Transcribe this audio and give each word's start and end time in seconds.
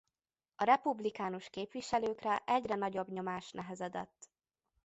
A 0.55 0.63
republikánus 0.63 1.49
képviselőkre 1.49 2.43
egyre 2.45 2.75
nagyobb 2.75 3.09
nyomás 3.09 3.51
nehezedett. 3.51 4.29